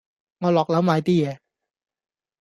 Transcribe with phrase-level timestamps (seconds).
[0.39, 1.37] 我落樓買啲嘢